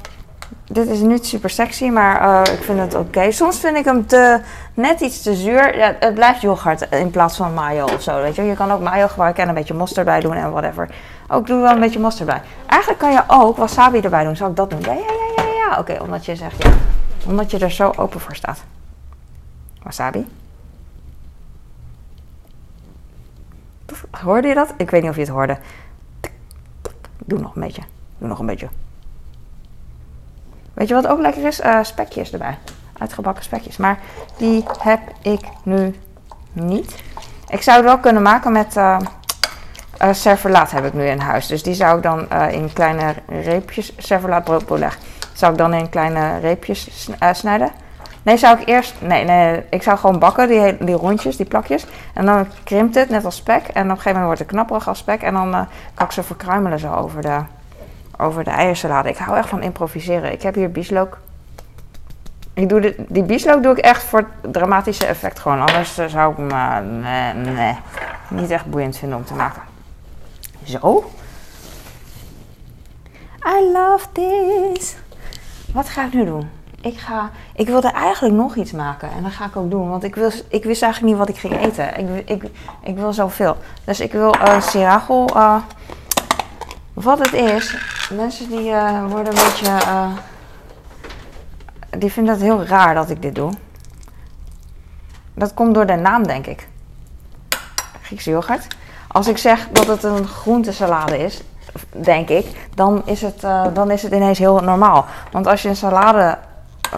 dit 0.75 0.89
is 0.89 1.01
niet 1.01 1.27
super 1.27 1.51
sexy, 1.51 1.89
maar 1.89 2.23
uh, 2.23 2.55
ik 2.55 2.63
vind 2.63 2.79
het 2.79 2.95
oké. 2.95 3.31
Soms 3.31 3.59
vind 3.59 3.77
ik 3.77 3.85
hem 3.85 4.07
te, 4.07 4.41
net 4.75 5.01
iets 5.01 5.23
te 5.23 5.35
zuur. 5.35 5.77
Ja, 5.77 5.97
het 5.99 6.15
blijft 6.15 6.41
yoghurt 6.41 6.89
in 6.91 7.11
plaats 7.11 7.37
van 7.37 7.55
mayo 7.55 7.85
of 7.85 8.03
zo. 8.03 8.23
Weet 8.23 8.35
je? 8.35 8.43
je 8.43 8.55
kan 8.55 8.71
ook 8.71 8.81
mayo 8.81 9.09
gebruiken 9.09 9.43
en 9.43 9.49
een 9.49 9.55
beetje 9.55 9.75
mosterd 9.75 10.07
bij 10.07 10.21
doen 10.21 10.35
en 10.35 10.51
whatever. 10.51 10.89
Ook 11.29 11.47
doe 11.47 11.61
wel 11.61 11.73
een 11.73 11.81
beetje 11.81 11.99
mosterd 11.99 12.29
bij. 12.29 12.43
Eigenlijk 12.67 13.01
kan 13.01 13.13
je 13.13 13.23
ook 13.27 13.57
wasabi 13.57 14.01
erbij 14.01 14.25
doen. 14.25 14.37
Zal 14.37 14.49
ik 14.49 14.57
dat 14.57 14.71
doen? 14.71 14.81
Ja, 14.81 14.93
ja, 14.93 15.01
ja, 15.37 15.43
ja, 15.43 15.69
ja. 15.69 15.79
Oké, 15.79 15.99
omdat 16.01 16.25
je 16.25 16.37
zegt. 16.37 16.67
Omdat 17.27 17.51
je 17.51 17.59
er 17.59 17.71
zo 17.71 17.93
open 17.97 18.21
voor 18.21 18.35
staat. 18.35 18.65
Wasabi. 19.83 20.27
Hoorde 24.11 24.49
je 24.49 24.55
dat? 24.55 24.75
Ik 24.77 24.91
weet 24.91 25.01
niet 25.01 25.11
of 25.11 25.17
je 25.17 25.23
het 25.23 25.31
hoorde. 25.31 25.59
Doe 27.19 27.39
nog 27.39 27.55
een 27.55 27.63
beetje. 27.63 27.83
Doe 28.19 28.29
nog 28.29 28.39
een 28.39 28.47
beetje. 28.47 28.69
Weet 30.75 30.89
je 30.89 30.95
wat 30.95 31.07
ook 31.07 31.21
lekker 31.21 31.47
is? 31.47 31.61
Uh, 31.61 31.79
spekjes 31.83 32.33
erbij. 32.33 32.59
Uitgebakken 32.99 33.45
spekjes. 33.45 33.77
Maar 33.77 33.99
die 34.37 34.65
heb 34.79 35.01
ik 35.23 35.41
nu 35.63 35.95
niet. 36.53 37.03
Ik 37.49 37.63
zou 37.63 37.77
het 37.77 37.87
wel 37.87 37.99
kunnen 37.99 38.23
maken 38.23 38.53
met 38.53 38.77
uh, 38.77 38.97
uh, 40.03 40.13
serverlaat 40.13 40.71
heb 40.71 40.85
ik 40.85 40.93
nu 40.93 41.07
in 41.07 41.19
huis. 41.19 41.47
Dus 41.47 41.63
die 41.63 41.75
zou 41.75 41.97
ik 41.97 42.03
dan 42.03 42.31
in 42.51 42.73
kleine 42.73 43.15
reepjes, 43.27 43.93
serverlaat 43.99 44.45
broodbeleg, 44.45 44.99
zou 45.33 45.53
ik 45.53 45.59
dan 45.59 45.75
in 45.75 45.89
kleine 45.89 46.39
reepjes 46.39 47.09
snijden. 47.33 47.71
Nee, 48.25 48.37
zou 48.37 48.61
ik 48.61 48.69
eerst, 48.69 48.95
nee, 49.01 49.25
nee, 49.25 49.63
ik 49.71 49.83
zou 49.83 49.99
gewoon 49.99 50.19
bakken, 50.19 50.49
die, 50.49 50.85
die 50.85 50.95
rondjes, 50.95 51.37
die 51.37 51.47
plakjes. 51.47 51.87
En 52.15 52.27
dan 52.27 52.47
krimpt 52.65 52.95
het, 52.95 53.09
net 53.09 53.25
als 53.25 53.37
spek. 53.37 53.63
En 53.63 53.85
op 53.85 53.91
een 53.91 53.97
gegeven 53.97 54.21
moment 54.21 54.25
wordt 54.25 54.39
het 54.39 54.49
knapperig 54.49 54.89
als 54.89 54.99
spek. 54.99 55.23
En 55.23 55.35
dan 55.35 55.51
kan 55.95 56.07
ik 56.07 56.13
ze 56.13 56.23
verkruimelen 56.23 56.79
zo 56.79 56.93
over 56.93 57.23
de, 57.23 57.41
over 58.19 58.45
de 58.45 58.51
eiersalade. 58.51 59.09
Ik 59.09 59.17
hou 59.17 59.37
echt 59.37 59.49
van 59.49 59.63
improviseren. 59.63 60.33
Ik 60.33 60.43
heb 60.43 60.55
hier 60.55 60.71
bieslook. 60.71 61.19
Ik 62.55 62.69
doe 62.69 62.95
die 63.09 63.23
bieslook 63.23 63.63
doe 63.63 63.73
ik 63.73 63.79
echt 63.79 64.03
voor 64.03 64.19
het 64.19 64.53
dramatische 64.53 65.07
effect 65.07 65.39
gewoon. 65.39 65.61
Anders 65.61 65.99
eh, 65.99 66.07
zou 66.07 66.33
ik 66.33 66.51
hem 66.51 67.77
niet 68.29 68.51
echt 68.51 68.67
boeiend 68.67 68.97
vinden 68.97 69.19
om 69.19 69.25
te 69.25 69.35
maken. 69.35 69.63
Zo. 70.65 71.11
I 73.47 73.73
love 73.73 74.07
this. 74.13 74.97
Wat 75.73 75.89
ga 75.89 76.05
ik 76.05 76.13
nu 76.13 76.25
doen? 76.25 76.51
Ik, 76.81 76.99
ga, 76.99 77.31
ik 77.55 77.67
wilde 77.67 77.91
eigenlijk 77.91 78.35
nog 78.35 78.57
iets 78.57 78.73
maken. 78.73 79.11
En 79.11 79.23
dat 79.23 79.33
ga 79.33 79.45
ik 79.45 79.57
ook 79.57 79.71
doen. 79.71 79.91
Want 79.91 80.05
ik, 80.05 80.15
wil, 80.15 80.31
ik 80.49 80.65
wist 80.65 80.83
eigenlijk 80.83 81.13
niet 81.13 81.27
wat 81.27 81.29
ik 81.29 81.39
ging 81.39 81.65
eten. 81.65 81.99
Ik, 81.99 82.29
ik, 82.29 82.51
ik 82.83 82.97
wil 82.97 83.13
zoveel. 83.13 83.57
Dus 83.85 84.01
ik 84.01 84.13
wil 84.13 84.35
uh, 84.37 84.61
sirachel... 84.61 85.37
Uh, 85.37 85.57
wat 86.95 87.19
het 87.19 87.33
is, 87.33 87.77
mensen 88.13 88.49
die 88.49 88.71
uh, 88.71 89.07
worden 89.11 89.37
een 89.37 89.45
beetje. 89.45 89.67
Uh, 89.67 90.07
die 91.99 92.13
vinden 92.13 92.35
het 92.35 92.43
heel 92.43 92.65
raar 92.65 92.95
dat 92.95 93.11
ik 93.11 93.23
dit 93.23 93.35
doe. 93.35 93.53
Dat 95.35 95.55
komt 95.55 95.75
door 95.75 95.87
de 95.87 95.95
naam, 95.95 96.27
denk 96.27 96.47
ik. 96.47 96.69
Griekse 98.03 98.31
yoghurt. 98.31 98.67
Als 99.09 99.29
ik 99.29 99.39
zeg 99.39 99.69
dat 99.69 99.87
het 99.87 100.03
een 100.03 100.27
groentesalade 100.27 101.19
is, 101.19 101.43
denk 101.91 102.29
ik, 102.29 102.69
dan 102.75 103.03
is 103.05 103.23
het, 103.23 103.43
uh, 103.45 103.65
dan 103.73 103.91
is 103.91 104.03
het 104.03 104.13
ineens 104.13 104.39
heel 104.39 104.61
normaal. 104.61 105.05
Want 105.33 105.47
als 105.47 105.63
je 105.63 105.69
een 105.69 105.77
salade, 105.77 106.39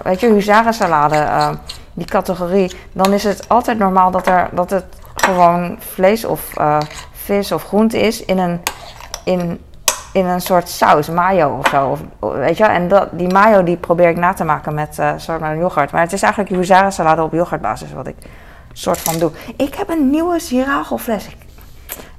weet 0.02 0.20
je, 0.20 0.32
huzarensalade, 0.32 1.58
die 1.92 2.06
categorie, 2.06 2.76
dan 2.92 3.12
is 3.12 3.24
het 3.24 3.48
altijd 3.48 3.78
normaal 3.78 4.10
dat, 4.10 4.26
er, 4.26 4.48
dat 4.52 4.70
het 4.70 4.84
gewoon 5.14 5.76
vlees 5.78 6.24
of 6.24 6.52
vis 7.12 7.52
of 7.52 7.64
groente 7.64 8.00
is 8.00 8.24
in 8.24 8.38
een, 8.38 8.60
in 9.24 9.60
in 10.16 10.26
een 10.26 10.40
soort 10.40 10.68
saus, 10.68 11.08
mayo 11.08 11.56
of 11.58 11.68
zo. 11.68 11.98
Weet 12.20 12.56
je? 12.56 12.64
En 12.64 12.88
dat, 12.88 13.08
die 13.12 13.32
mayo 13.32 13.62
die 13.62 13.76
probeer 13.76 14.08
ik 14.08 14.16
na 14.16 14.32
te 14.32 14.44
maken 14.44 14.74
met 14.74 14.96
uh, 15.00 15.12
soort 15.16 15.38
van 15.38 15.58
yoghurt. 15.58 15.92
Maar 15.92 16.00
het 16.00 16.12
is 16.12 16.22
eigenlijk 16.22 16.54
huzara 16.54 16.90
salade 16.90 17.22
op 17.22 17.32
yoghurtbasis 17.32 17.92
wat 17.92 18.06
ik 18.06 18.16
soort 18.72 19.00
van 19.00 19.18
doe. 19.18 19.30
Ik 19.56 19.74
heb 19.74 19.88
een 19.88 20.10
nieuwe. 20.10 20.34
Ik, 20.36 21.45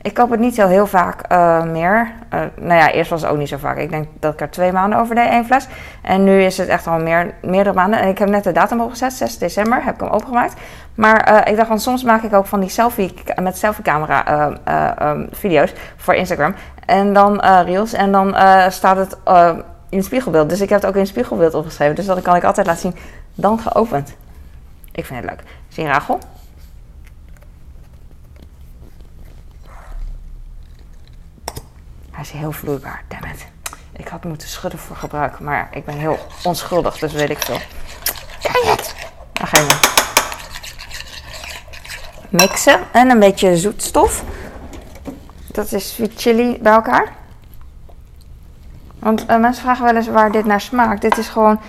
ik 0.08 0.14
koop 0.14 0.30
het 0.30 0.40
niet 0.40 0.58
heel, 0.58 0.68
heel 0.68 0.88
vaak 0.88 1.32
uh, 1.32 1.64
meer. 1.64 2.12
Uh, 2.34 2.40
nou 2.56 2.80
ja, 2.80 2.92
eerst 2.92 3.10
was 3.10 3.22
het 3.22 3.32
ook 3.32 3.38
niet 3.38 3.50
zo 3.50 3.58
vaak. 3.58 3.78
Ik 3.78 3.90
denk 3.90 4.08
dat 4.20 4.34
ik 4.34 4.42
er 4.42 4.50
twee 4.50 4.72
maanden 4.72 5.00
over 5.00 5.16
deed, 5.16 5.30
één 5.30 5.46
fles. 5.46 5.68
En 6.02 6.24
nu 6.24 6.42
is 6.42 6.58
het 6.58 6.68
echt 6.68 6.88
al 6.88 7.00
meer, 7.00 7.34
meerdere 7.42 7.76
maanden. 7.76 8.00
En 8.00 8.08
ik 8.08 8.18
heb 8.18 8.30
net 8.30 8.44
de 8.44 8.52
datum 8.52 8.82
opgezet, 8.82 9.14
6 9.14 9.38
december, 9.38 9.84
heb 9.84 9.94
ik 9.94 10.00
hem 10.00 10.10
opengemaakt. 10.10 10.54
Maar 10.96 11.32
uh, 11.32 11.52
ik 11.52 11.56
dacht 11.56 11.68
van 11.68 11.80
soms 11.80 12.04
maak 12.04 12.24
ik 12.24 12.34
ook 12.34 12.46
van 12.46 12.60
die 12.60 12.70
selfie, 12.70 13.14
met 13.42 13.58
selfie-camera 13.58 14.50
um, 15.00 15.28
video's 15.32 15.74
voor 15.96 16.14
Instagram. 16.14 16.56
En 16.86 17.14
dan 17.14 17.40
reels. 17.42 17.94
En 17.94 18.12
dan 18.12 18.36
staat 18.72 18.98
het 18.98 19.18
in 19.90 19.98
het 19.98 20.06
spiegelbeeld. 20.06 20.50
Dus 20.50 20.62
ik 20.62 20.70
heb 20.70 20.80
het 20.80 20.90
ook 20.90 20.96
in 20.96 21.02
het 21.02 21.10
spiegelbeeld 21.10 21.54
opgeschreven. 21.54 21.96
Dus 21.96 22.06
dat 22.06 22.22
kan 22.22 22.36
ik 22.36 22.44
altijd 22.44 22.68
laten 22.68 22.82
zien. 22.82 22.96
Dan 23.36 23.60
geopend. 23.60 24.16
Ik 24.92 25.06
vind 25.06 25.20
het 25.20 25.30
leuk. 25.30 25.44
Zie 25.68 25.84
je 25.84 25.90
Rachel? 25.90 26.20
Hij 32.18 32.26
is 32.26 32.32
heel 32.32 32.52
vloeibaar, 32.52 33.04
dammit. 33.08 33.48
Ik 33.94 34.08
had 34.08 34.24
moeten 34.24 34.48
schudden 34.48 34.80
voor 34.80 34.96
gebruik, 34.96 35.40
maar 35.40 35.68
ik 35.72 35.86
ben 35.86 35.98
heel 35.98 36.20
onschuldig, 36.44 36.98
dus 36.98 37.14
weet 37.14 37.30
ik 37.30 37.40
veel. 37.40 37.60
Het! 38.42 38.96
Dan 39.34 39.48
ga 39.48 39.58
je 39.58 39.68
mixen 42.30 42.80
en 42.92 43.10
een 43.10 43.20
beetje 43.20 43.58
zoetstof. 43.58 44.24
Dat 45.52 45.72
is 45.72 45.94
sweet 45.94 46.12
chili 46.16 46.58
bij 46.62 46.74
elkaar. 46.74 47.14
Want 49.00 49.30
uh, 49.30 49.38
mensen 49.38 49.64
vragen 49.64 49.86
wel 49.86 49.96
eens 49.96 50.08
waar 50.08 50.32
dit 50.32 50.46
naar 50.46 50.62
smaakt. 50.62 51.02
Dit 51.02 51.18
is 51.18 51.28
gewoon, 51.28 51.60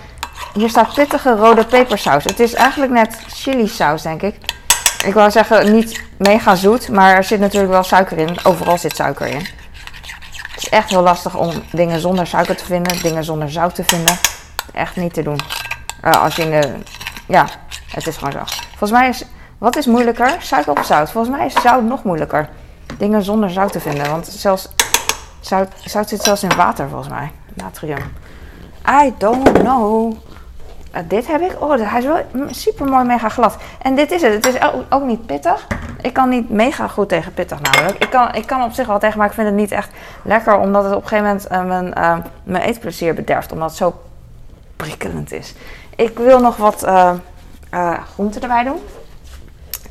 hier 0.53 0.69
staat 0.69 0.93
pittige 0.93 1.35
rode 1.35 1.65
pepersaus. 1.65 2.23
Het 2.23 2.39
is 2.39 2.53
eigenlijk 2.53 2.91
net 2.91 3.19
chili 3.27 3.67
saus, 3.67 4.01
denk 4.01 4.21
ik. 4.21 4.35
Ik 5.05 5.13
wou 5.13 5.31
zeggen, 5.31 5.73
niet 5.73 6.03
mega 6.17 6.55
zoet, 6.55 6.89
maar 6.89 7.15
er 7.15 7.23
zit 7.23 7.39
natuurlijk 7.39 7.71
wel 7.71 7.83
suiker 7.83 8.17
in. 8.17 8.37
Overal 8.43 8.77
zit 8.77 8.95
suiker 8.95 9.27
in. 9.27 9.58
Echt 10.69 10.89
heel 10.89 11.01
lastig 11.01 11.35
om 11.35 11.51
dingen 11.71 11.99
zonder 11.99 12.27
suiker 12.27 12.55
te 12.55 12.65
vinden, 12.65 13.01
dingen 13.01 13.23
zonder 13.23 13.51
zout 13.51 13.75
te 13.75 13.83
vinden. 13.83 14.17
Echt 14.73 14.95
niet 14.95 15.13
te 15.13 15.23
doen. 15.23 15.39
Uh, 16.05 16.23
als 16.23 16.35
je 16.35 16.41
in 16.41 16.61
de. 16.61 16.73
Ja, 17.27 17.45
het 17.87 18.07
is 18.07 18.17
gewoon 18.17 18.31
zo. 18.31 18.39
Volgens 18.69 18.91
mij 18.91 19.09
is. 19.09 19.25
Wat 19.57 19.75
is 19.75 19.85
moeilijker? 19.85 20.35
Suiker 20.39 20.79
of 20.79 20.85
zout? 20.85 21.11
Volgens 21.11 21.35
mij 21.37 21.45
is 21.45 21.53
zout 21.53 21.83
nog 21.83 22.03
moeilijker. 22.03 22.49
Dingen 22.97 23.23
zonder 23.23 23.49
zout 23.49 23.71
te 23.71 23.79
vinden. 23.79 24.09
Want 24.09 24.27
zelfs. 24.27 24.69
Zout, 25.39 25.69
zout 25.85 26.09
zit 26.09 26.21
zelfs 26.21 26.43
in 26.43 26.55
water 26.55 26.89
volgens 26.89 27.09
mij. 27.09 27.31
Natrium. 27.53 28.13
I 29.03 29.13
don't 29.17 29.51
know. 29.51 30.15
Uh, 30.95 31.01
dit 31.07 31.27
heb 31.27 31.41
ik. 31.41 31.61
Oh, 31.61 31.91
hij 31.91 31.99
is 31.99 32.05
wel 32.05 32.21
super 32.49 32.85
mooi 32.85 33.05
mega 33.05 33.29
glad. 33.29 33.57
En 33.81 33.95
dit 33.95 34.11
is 34.11 34.21
het. 34.21 34.33
Het 34.33 34.45
is 34.45 34.61
ook, 34.89 35.03
niet 35.03 35.25
pittig. 35.25 35.67
Ik 36.01 36.13
kan 36.13 36.29
niet 36.29 36.49
mega 36.49 36.87
goed 36.87 37.09
tegen 37.09 37.33
pittig 37.33 37.61
namelijk. 37.61 38.03
Ik 38.03 38.09
kan, 38.09 38.33
ik 38.33 38.47
kan 38.47 38.63
op 38.63 38.71
zich 38.71 38.87
wel 38.87 38.99
tegen, 38.99 39.17
maar 39.17 39.27
ik 39.27 39.33
vind 39.33 39.47
het 39.47 39.55
niet 39.55 39.71
echt 39.71 39.89
lekker. 40.23 40.57
Omdat 40.57 40.83
het 40.83 40.95
op 40.95 41.01
een 41.01 41.07
gegeven 41.07 41.25
moment 41.25 41.51
uh, 41.51 41.63
mijn, 41.63 41.87
uh, 41.97 42.25
mijn 42.43 42.63
eetplezier 42.63 43.13
bederft. 43.13 43.51
Omdat 43.51 43.69
het 43.69 43.77
zo 43.77 44.01
prikkelend 44.75 45.31
is. 45.31 45.53
Ik 45.95 46.17
wil 46.17 46.39
nog 46.39 46.57
wat 46.57 46.87
groenten 48.13 48.41
erbij 48.41 48.63
doen. 48.63 48.79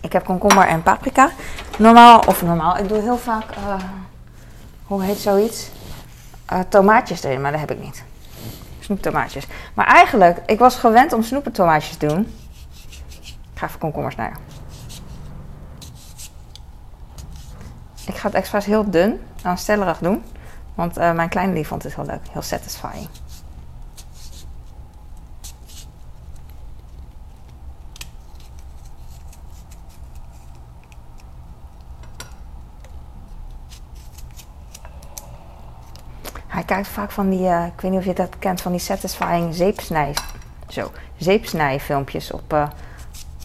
Ik 0.01 0.13
heb 0.13 0.25
komkommer 0.25 0.67
en 0.67 0.83
paprika. 0.83 1.31
Normaal, 1.79 2.23
of 2.27 2.43
normaal, 2.43 2.79
ik 2.79 2.89
doe 2.89 3.01
heel 3.01 3.19
vaak, 3.19 3.45
hoe 4.87 5.03
heet 5.03 5.19
zoiets? 5.19 5.71
tomaatjes 6.69 7.23
erin, 7.23 7.41
maar 7.41 7.51
dat 7.51 7.61
heb 7.61 7.71
ik 7.71 7.81
niet 7.81 8.05
snoeptomaatjes. 8.81 9.47
Maar 9.75 9.87
eigenlijk, 9.87 10.39
ik 10.47 10.59
was 10.59 10.77
gewend 10.77 11.13
om 11.13 11.23
snoepentomaatjes 11.23 11.97
te 11.97 12.07
doen. 12.07 12.35
Ik 13.09 13.35
ga 13.55 13.67
even 13.67 13.79
komkommers 13.79 14.15
snijden. 14.15 14.39
Ik 18.09 18.17
ga 18.17 18.27
het 18.27 18.37
expres 18.37 18.65
heel 18.65 18.91
dun, 18.91 19.21
aanstellerig 19.43 19.99
doen. 19.99 20.25
Want 20.75 20.99
uh, 20.99 21.13
mijn 21.13 21.29
kleine 21.29 21.55
die 21.55 21.67
vond 21.67 21.83
het 21.83 21.95
heel 21.95 22.05
leuk. 22.05 22.29
Heel 22.33 22.43
satisfying. 22.43 23.09
Hij 36.47 36.63
kijkt 36.63 36.89
vaak 36.89 37.11
van 37.11 37.31
die, 37.31 37.41
uh, 37.41 37.67
ik 37.67 37.81
weet 37.81 37.91
niet 37.91 38.01
of 38.01 38.07
je 38.07 38.15
dat 38.15 38.39
kent, 38.39 38.61
van 38.61 38.73
die 38.73 38.81
satisfying 38.81 39.55
zeepsnij, 39.55 40.15
zo, 40.69 40.91
zeepsnijfilmpjes 41.17 42.31
op, 42.31 42.53
uh, 42.53 42.69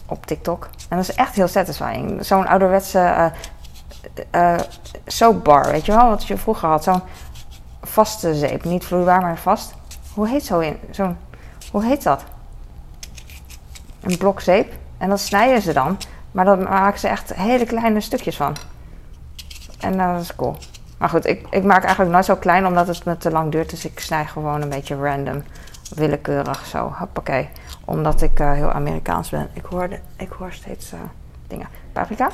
op 0.06 0.26
TikTok. 0.26 0.68
En 0.88 0.96
dat 0.96 1.08
is 1.08 1.14
echt 1.14 1.34
heel 1.34 1.48
satisfying. 1.48 2.24
Zo'n 2.24 2.46
ouderwetse 2.46 3.32
soapbar, 5.06 5.70
weet 5.70 5.86
je 5.86 5.92
wel, 5.92 6.08
wat 6.08 6.26
je 6.26 6.36
vroeger 6.36 6.68
had. 6.68 6.84
Zo'n 6.84 7.02
vaste 7.82 8.34
zeep, 8.34 8.64
niet 8.64 8.84
vloeibaar, 8.84 9.20
maar 9.20 9.38
vast. 9.38 9.74
Hoe 10.14 10.28
heet 10.28 10.44
zo 10.44 10.58
in? 10.58 10.78
Zo'n, 10.90 11.16
hoe 11.70 11.84
heet 11.84 12.02
dat? 12.02 12.24
Een 14.00 14.18
blok 14.18 14.40
zeep. 14.40 14.72
En 14.98 15.08
dat 15.08 15.20
snijden 15.20 15.62
ze 15.62 15.72
dan. 15.72 15.98
Maar 16.32 16.44
dan 16.44 16.62
maken 16.62 17.00
ze 17.00 17.08
echt 17.08 17.34
hele 17.34 17.66
kleine 17.66 18.00
stukjes 18.00 18.36
van. 18.36 18.56
En 19.80 19.98
dat 19.98 20.20
is 20.20 20.36
cool. 20.36 20.56
Maar 20.98 21.08
goed, 21.08 21.26
ik, 21.26 21.46
ik 21.50 21.64
maak 21.64 21.82
eigenlijk 21.82 22.12
nooit 22.12 22.24
zo 22.24 22.36
klein 22.36 22.66
omdat 22.66 22.86
het 22.86 23.04
me 23.04 23.16
te 23.16 23.30
lang 23.30 23.52
duurt. 23.52 23.70
Dus 23.70 23.84
ik 23.84 24.00
snij 24.00 24.26
gewoon 24.26 24.62
een 24.62 24.68
beetje 24.68 24.96
random, 24.96 25.42
willekeurig 25.94 26.66
zo. 26.66 26.94
Hoppakee. 26.98 27.48
Omdat 27.84 28.22
ik 28.22 28.40
uh, 28.40 28.52
heel 28.52 28.72
Amerikaans 28.72 29.30
ben. 29.30 29.48
Ik 29.52 29.64
hoor, 29.64 29.88
de, 29.88 29.98
ik 30.16 30.30
hoor 30.30 30.52
steeds 30.52 30.92
uh, 30.92 31.00
dingen. 31.46 31.68
Paprika. 31.92 32.30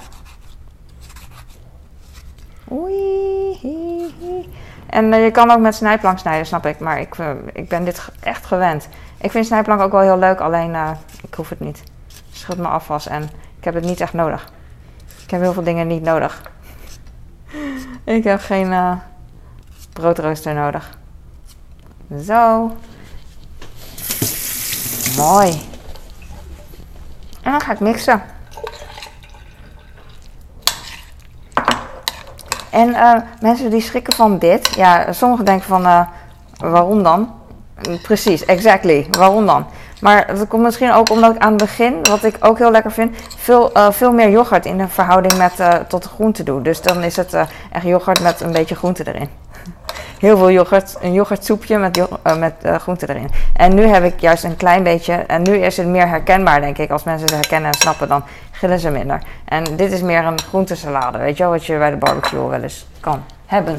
Oei. 2.72 4.48
En 4.86 5.12
uh, 5.12 5.24
je 5.24 5.30
kan 5.30 5.50
ook 5.50 5.58
met 5.58 5.74
snijplank 5.74 6.18
snijden, 6.18 6.46
snap 6.46 6.66
ik. 6.66 6.78
Maar 6.78 7.00
ik, 7.00 7.16
ik 7.52 7.68
ben 7.68 7.84
dit 7.84 8.08
echt 8.20 8.46
gewend. 8.46 8.88
Ik 9.20 9.30
vind 9.30 9.46
snijplank 9.46 9.80
ook 9.80 9.92
wel 9.92 10.00
heel 10.00 10.18
leuk, 10.18 10.40
alleen 10.40 10.76
ik 11.22 11.34
hoef 11.34 11.48
het 11.48 11.60
niet. 11.60 11.82
Schud 12.32 12.58
me 12.58 12.68
afwas 12.68 13.06
en 13.06 13.22
ik 13.58 13.64
heb 13.64 13.74
het 13.74 13.84
niet 13.84 14.00
echt 14.00 14.12
nodig. 14.12 14.52
Ik 15.22 15.30
heb 15.30 15.40
heel 15.40 15.52
veel 15.52 15.62
dingen 15.62 15.86
niet 15.86 16.02
nodig. 16.02 16.42
Ik 18.04 18.24
heb 18.24 18.40
geen 18.40 19.00
broodrooster 19.92 20.54
nodig. 20.54 20.98
Zo. 22.24 22.70
Mooi. 25.16 25.50
En 27.42 27.50
dan 27.50 27.60
ga 27.60 27.72
ik 27.72 27.80
mixen. 27.80 28.22
En 32.70 32.88
uh, 32.88 33.12
mensen 33.40 33.70
die 33.70 33.80
schrikken 33.80 34.12
van 34.12 34.38
dit. 34.38 34.74
Ja, 34.76 35.12
sommigen 35.12 35.44
denken 35.44 35.66
van 35.66 35.82
uh, 35.86 36.00
waarom 36.56 37.02
dan? 37.02 37.34
Precies, 38.02 38.44
exactly. 38.44 39.06
Waarom 39.10 39.46
dan? 39.46 39.66
Maar 40.00 40.36
dat 40.36 40.48
komt 40.48 40.62
misschien 40.62 40.92
ook 40.92 41.10
omdat 41.10 41.34
ik 41.34 41.40
aan 41.40 41.52
het 41.52 41.60
begin, 41.60 41.94
wat 42.02 42.24
ik 42.24 42.36
ook 42.40 42.58
heel 42.58 42.70
lekker 42.70 42.92
vind, 42.92 43.16
veel, 43.36 43.70
uh, 43.76 43.90
veel 43.90 44.12
meer 44.12 44.30
yoghurt 44.30 44.66
in 44.66 44.78
de 44.78 44.88
verhouding 44.88 45.36
met, 45.36 45.52
tot 45.88 46.02
de 46.02 46.08
groente 46.08 46.42
doe. 46.42 46.62
Dus 46.62 46.82
dan 46.82 47.02
is 47.02 47.16
het 47.16 47.34
echt 47.72 47.84
yoghurt 47.84 48.22
met 48.22 48.40
een 48.40 48.52
beetje 48.52 48.74
groente 48.74 49.08
erin. 49.08 49.28
Heel 50.20 50.36
veel 50.36 50.50
yoghurt, 50.50 50.96
een 51.00 51.12
yoghurtsoepje 51.12 51.78
met, 51.78 52.08
met 52.38 52.54
groente 52.80 53.08
erin. 53.08 53.30
En 53.52 53.74
nu 53.74 53.86
heb 53.86 54.04
ik 54.04 54.20
juist 54.20 54.44
een 54.44 54.56
klein 54.56 54.82
beetje, 54.82 55.12
en 55.14 55.42
nu 55.42 55.56
is 55.56 55.76
het 55.76 55.86
meer 55.86 56.08
herkenbaar 56.08 56.60
denk 56.60 56.78
ik. 56.78 56.90
Als 56.90 57.04
mensen 57.04 57.26
het 57.26 57.34
herkennen 57.34 57.70
en 57.70 57.78
snappen, 57.78 58.08
dan 58.08 58.22
gillen 58.50 58.80
ze 58.80 58.90
minder. 58.90 59.22
En 59.44 59.64
dit 59.76 59.92
is 59.92 60.02
meer 60.02 60.24
een 60.24 60.40
groentesalade, 60.40 61.18
weet 61.18 61.36
je 61.36 61.42
wel, 61.42 61.52
wat 61.52 61.64
je 61.66 61.78
bij 61.78 61.90
de 61.90 61.96
barbecue 61.96 62.48
wel 62.48 62.62
eens 62.62 62.86
kan 63.00 63.22
hebben. 63.46 63.78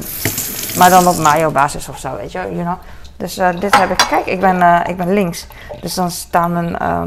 Maar 0.78 0.90
dan 0.90 1.06
op 1.06 1.16
mayo 1.16 1.50
basis 1.50 1.88
of 1.88 1.98
zo, 1.98 2.16
weet 2.16 2.32
je 2.32 2.38
wel, 2.38 2.50
you 2.50 2.62
know. 2.62 2.76
Dus 3.16 3.38
uh, 3.38 3.48
dit 3.60 3.76
heb 3.76 3.90
ik. 3.90 4.06
Kijk, 4.08 4.26
ik 4.26 4.40
ben, 4.40 4.86
ik 4.86 4.96
ben 4.96 5.12
links. 5.12 5.46
Dus 5.80 5.94
dan 5.94 6.10
staan 6.10 6.52
mijn 6.52 6.76
uh, 6.82 7.02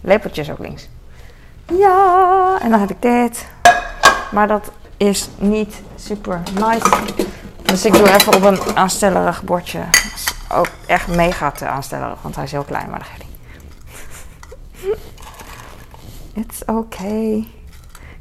lepeltjes 0.00 0.50
ook 0.50 0.58
links. 0.58 0.88
Ja, 1.78 2.58
en 2.62 2.70
dan 2.70 2.80
heb 2.80 2.90
ik 2.90 3.02
dit. 3.02 3.46
Maar 4.30 4.48
dat 4.48 4.70
is 4.96 5.28
niet 5.36 5.82
super 5.96 6.40
nice. 6.54 6.88
Dus 7.68 7.84
ik 7.84 7.92
doe 7.92 8.14
even 8.14 8.34
op 8.34 8.42
een 8.42 8.76
aanstellerig 8.76 9.42
bordje. 9.42 9.80
ook 10.52 10.68
echt 10.86 11.06
mega 11.06 11.50
te 11.50 11.66
aanstellerig, 11.66 12.22
want 12.22 12.34
hij 12.34 12.44
is 12.44 12.52
heel 12.52 12.62
klein, 12.62 12.90
maar 12.90 12.98
dat 12.98 13.08
niet. 13.18 13.36
It's 16.46 16.62
okay. 16.66 17.46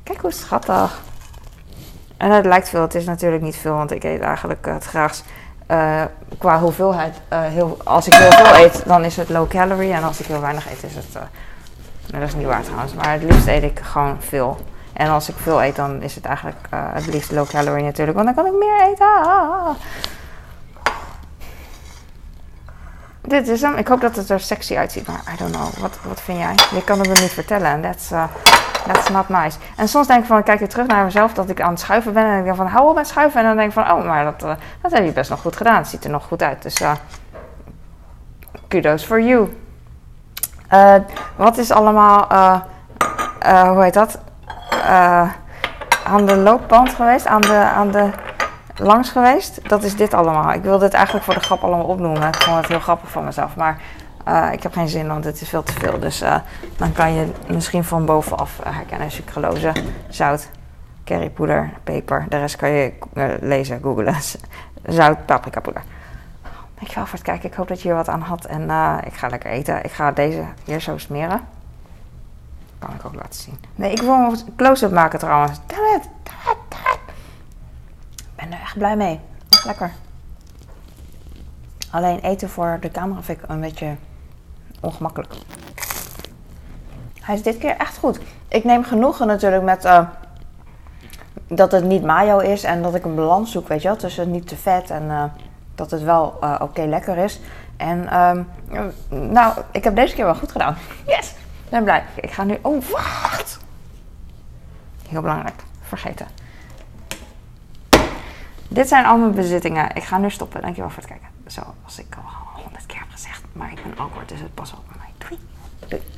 Kijk 0.04 0.22
hoe 0.22 0.32
schattig. 0.32 1.01
En 2.18 2.32
het 2.32 2.46
lijkt 2.46 2.70
veel, 2.70 2.82
het 2.82 2.96
is 2.96 3.06
natuurlijk 3.06 3.44
niet 3.44 3.56
veel, 3.56 3.74
want 3.74 3.92
ik 3.92 4.04
eet 4.04 4.22
eigenlijk 4.22 4.66
het 4.66 4.86
graagst 4.86 5.24
uh, 5.72 6.04
qua 6.38 6.60
hoeveelheid, 6.60 7.16
uh, 7.34 7.42
heel, 7.42 7.77
als 7.84 8.08
ik 8.08 8.13
heel 8.13 8.32
veel 8.32 8.63
eet, 8.63 8.84
dan 8.86 9.04
is 9.04 9.18
het 9.18 9.30
low 9.30 9.50
calorie. 9.50 9.94
En 9.94 10.04
als 10.04 10.20
ik 10.20 10.25
heel 10.25 10.42
weinig 10.42 10.72
eet, 10.72 10.84
is 10.84 10.96
het. 10.96 11.16
Uh, 11.16 11.22
dat 12.20 12.27
is 12.27 12.36
niet 12.36 12.46
waar 12.46 12.63
trouwens, 12.63 12.94
maar 12.94 13.12
het 13.12 13.24
liefst 13.24 13.48
eet 13.48 13.63
ik 13.63 13.80
gewoon 13.80 14.18
veel. 14.20 14.58
En 14.98 15.10
als 15.10 15.30
ik 15.30 15.36
veel 15.38 15.63
eet, 15.63 15.75
dan 15.75 16.01
is 16.01 16.16
het 16.16 16.25
eigenlijk 16.25 16.58
het 16.70 17.08
liefst 17.08 17.32
low 17.32 17.48
calorie 17.50 17.84
natuurlijk, 17.84 18.18
want 18.18 18.36
dan 18.36 18.44
kan 18.44 18.54
ik 18.54 18.60
meer 18.60 18.82
eten. 18.82 19.75
dit 23.22 23.48
is 23.48 23.62
hem. 23.62 23.75
Ik 23.75 23.88
hoop 23.88 24.01
dat 24.01 24.16
het 24.16 24.30
er 24.30 24.39
sexy 24.39 24.77
uitziet, 24.77 25.08
maar 25.08 25.22
I 25.34 25.38
don't 25.38 25.56
know. 25.56 25.74
Wat, 25.74 25.98
wat 26.08 26.22
vind 26.22 26.38
jij? 26.38 26.56
Je 26.72 26.84
kan 26.84 27.00
het 27.00 27.08
me 27.08 27.13
niet 27.22 27.34
vertellen. 27.34 27.82
That's, 27.82 28.12
uh, 28.12 28.24
that's 28.86 29.10
not 29.10 29.30
nice. 29.30 29.58
En 29.75 29.88
soms 29.88 30.08
denk 30.08 30.22
ik 30.22 30.25
van, 30.25 30.38
ik 30.38 30.46
kijk 30.46 30.60
weer 30.60 30.70
terug 30.70 30.88
naar 30.88 31.04
mezelf 31.04 31.34
dat 31.34 31.50
ik 31.50 31.62
aan 31.62 31.70
het 31.70 31.80
schuiven 31.80 32.13
ben. 32.13 32.25
En 32.25 32.38
ik 32.38 32.44
denk 32.44 32.56
van, 32.56 32.68
hou 32.68 32.89
op 32.89 32.96
met 32.96 33.08
schuiven. 33.08 33.39
En 33.39 33.46
dan 33.46 33.56
denk 33.56 33.68
ik 33.68 33.74
van, 33.74 33.92
oh, 33.92 34.06
maar 34.06 34.24
dat, 34.24 34.44
uh, 34.44 34.51
dat 34.82 34.92
heb 34.92 35.06
je 35.06 35.12
best 35.12 35.30
nog 35.30 35.42
goed 35.42 35.56
gedaan. 35.56 35.77
Het 35.77 35.88
ziet 35.88 36.04
er 36.04 36.10
nog 36.10 36.25
goed 36.25 36.44
uit. 36.44 36.62
Dus 36.62 36.82
kudos 38.68 39.04
for 39.04 39.22
you. 39.22 39.58
Wat 41.36 41.58
is 41.58 41.72
allemaal, 41.72 42.27
hoe 43.74 43.84
heet 43.84 43.94
dat? 43.94 44.20
Aan 46.03 46.25
de 46.25 46.36
loopband 46.36 46.94
geweest, 46.94 47.25
aan 47.25 47.41
de, 47.41 47.53
aan 47.53 47.91
de 47.91 48.10
langs 48.75 49.10
geweest. 49.10 49.70
Dat 49.70 49.84
is 49.84 49.96
dit 49.96 50.13
allemaal. 50.13 50.53
Ik 50.53 50.63
wil 50.63 50.77
dit 50.77 50.94
eigenlijk 50.94 51.25
voor 51.25 51.34
de 51.34 51.39
grap 51.39 51.63
allemaal 51.63 51.86
opnoemen. 51.86 52.27
Ik 52.27 52.36
vond 52.36 52.58
het 52.58 52.67
heel 52.67 52.79
grappig 52.79 53.10
van 53.12 53.25
mezelf. 53.25 53.56
Maar 53.56 53.82
ik 54.51 54.63
heb 54.63 54.74
geen 54.74 54.88
zin, 54.88 55.08
want 55.08 55.24
het 55.24 55.41
is 55.41 55.50
veel 55.50 55.63
te 55.63 55.74
veel. 55.74 56.00
Dus 56.00 56.24
dan 56.77 56.91
kan 56.91 57.13
je 57.13 57.32
misschien 57.48 57.84
van 57.84 58.06
bovenaf 58.06 58.60
herkennen. 58.63 59.12
Sucralose, 59.12 59.72
zout, 60.10 60.50
currypoeder, 61.03 61.70
peper. 61.84 62.25
De 62.29 62.38
rest 62.38 62.56
kan 62.56 62.70
je 62.70 62.94
lezen, 63.41 63.79
googlen. 63.82 64.15
Zout, 64.98 65.25
paprikapoeder. 65.25 65.84
Dankjewel 66.75 67.06
voor 67.06 67.13
het 67.13 67.27
kijken. 67.27 67.50
Ik 67.50 67.56
hoop 67.56 67.67
dat 67.67 67.82
je 67.82 67.89
er 67.89 67.96
wat 67.96 68.10
aan 68.10 68.22
had. 68.22 68.46
En 68.46 68.62
uh, 68.62 68.98
ik 69.06 69.13
ga 69.13 69.27
lekker 69.27 69.50
eten. 69.50 69.84
Ik 69.84 69.91
ga 69.91 70.12
deze 70.12 70.44
hier 70.63 70.79
zo 70.79 70.98
smeren. 70.98 71.41
Kan 72.79 72.93
ik 72.93 73.05
ook 73.05 73.15
laten 73.15 73.41
zien. 73.41 73.57
Nee, 73.75 73.91
ik 73.91 74.01
wil 74.01 74.13
een 74.13 74.55
close-up 74.55 74.91
maken 74.91 75.19
trouwens. 75.19 75.57
Ik 75.57 75.75
ben 78.36 78.51
er 78.51 78.60
echt 78.62 78.77
blij 78.77 78.96
mee. 78.96 79.19
Echt 79.50 79.65
lekker. 79.65 79.91
Alleen 81.91 82.19
eten 82.19 82.50
voor 82.50 82.77
de 82.81 82.91
camera 82.91 83.22
vind 83.22 83.43
ik 83.43 83.50
een 83.50 83.62
beetje 83.62 83.96
ongemakkelijk. 84.81 85.34
Hij 87.22 87.36
is 87.36 87.43
dit 87.43 87.57
keer 87.57 87.77
echt 87.77 87.98
goed. 87.98 88.19
Ik 88.48 88.63
neem 88.63 88.84
genoegen 88.84 89.27
natuurlijk 89.27 89.63
met 89.63 89.86
uh, 89.86 90.07
dat 91.48 91.72
het 91.72 91.84
niet 91.84 92.03
mayo 92.03 92.39
is 92.39 92.63
en 92.63 92.81
dat 92.81 92.96
ik 92.96 93.05
een 93.05 93.15
balans 93.15 93.51
zoek, 93.51 93.67
weet 93.67 93.81
je 93.81 93.88
wel. 93.88 93.98
Tussen 93.98 94.31
niet 94.31 94.48
te 94.48 94.55
vet 94.55 94.89
en... 94.89 95.03
Uh, 95.03 95.24
dat 95.77 95.91
het 95.91 96.03
wel 96.03 96.38
uh, 96.43 96.55
oké 96.60 96.81
lekker 96.81 97.17
is. 97.17 97.39
En 97.77 98.19
um, 98.22 98.48
nou, 99.10 99.53
ik 99.72 99.84
heb 99.84 99.96
deze 99.96 100.15
keer 100.15 100.25
wel 100.25 100.36
goed 100.36 100.51
gedaan. 100.51 100.75
Yes! 101.05 101.26
Ben 101.69 101.83
blij. 101.83 102.03
Ik 102.15 102.31
ga 102.31 102.43
nu... 102.43 102.57
Oh, 102.62 102.83
wacht! 102.83 103.59
Heel 105.07 105.21
belangrijk. 105.21 105.63
Vergeten. 105.81 106.27
Dit 108.67 108.88
zijn 108.88 109.05
al 109.05 109.17
mijn 109.17 109.33
bezittingen. 109.33 109.95
Ik 109.95 110.03
ga 110.03 110.17
nu 110.17 110.29
stoppen. 110.29 110.62
Dankjewel 110.62 110.89
voor 110.89 111.03
het 111.03 111.12
kijken. 111.12 111.27
Zoals 111.45 112.00
ik 112.00 112.15
al 112.15 112.62
honderd 112.63 112.86
keer 112.86 113.00
heb 113.00 113.09
gezegd. 113.12 113.43
Maar 113.53 113.71
ik 113.71 113.83
ben 113.83 113.97
awkward, 113.97 114.29
dus 114.29 114.39
het 114.39 114.53
pas 114.53 114.74
op 114.74 114.83
bij 114.88 114.97
mij. 114.97 115.27
Doei! 115.27 115.39
Doei! 115.88 116.16